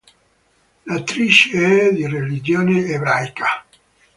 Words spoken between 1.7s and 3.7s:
è di religione ebraica.